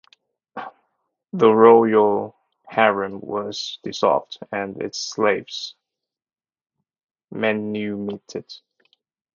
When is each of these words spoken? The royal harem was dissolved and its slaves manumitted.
The 1.31 1.47
royal 1.53 2.35
harem 2.65 3.19
was 3.21 3.77
dissolved 3.83 4.39
and 4.51 4.81
its 4.81 4.97
slaves 4.97 5.75
manumitted. 7.29 8.51